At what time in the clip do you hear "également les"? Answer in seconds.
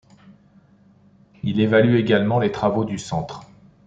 1.97-2.51